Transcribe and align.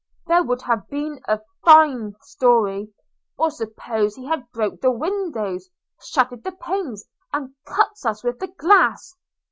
–there 0.25 0.41
would 0.43 0.63
have 0.63 0.87
been 0.89 1.21
a 1.27 1.39
fine 1.63 2.15
story!– 2.21 2.91
Or 3.37 3.51
suppose 3.51 4.15
he 4.15 4.25
had 4.25 4.51
broke 4.51 4.81
the 4.81 4.89
windows, 4.89 5.69
shattered 6.03 6.43
the 6.43 6.53
panes, 6.53 7.05
and 7.31 7.53
cut 7.67 7.93
us 8.05 8.23
with 8.23 8.39
the 8.39 8.47
glass! 8.47 9.13